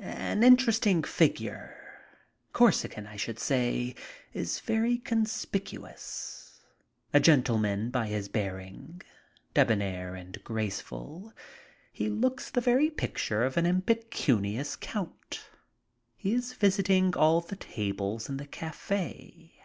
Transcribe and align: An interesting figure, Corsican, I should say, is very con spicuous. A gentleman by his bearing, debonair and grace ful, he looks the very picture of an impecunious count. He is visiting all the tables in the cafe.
An 0.00 0.42
interesting 0.42 1.04
figure, 1.04 1.76
Corsican, 2.52 3.06
I 3.06 3.14
should 3.14 3.38
say, 3.38 3.94
is 4.34 4.58
very 4.58 4.98
con 4.98 5.24
spicuous. 5.24 6.62
A 7.14 7.20
gentleman 7.20 7.88
by 7.92 8.08
his 8.08 8.28
bearing, 8.28 9.02
debonair 9.54 10.16
and 10.16 10.42
grace 10.42 10.80
ful, 10.80 11.32
he 11.92 12.08
looks 12.10 12.50
the 12.50 12.60
very 12.60 12.90
picture 12.90 13.44
of 13.44 13.56
an 13.56 13.66
impecunious 13.66 14.74
count. 14.74 15.48
He 16.16 16.34
is 16.34 16.54
visiting 16.54 17.14
all 17.14 17.40
the 17.40 17.54
tables 17.54 18.28
in 18.28 18.38
the 18.38 18.46
cafe. 18.48 19.62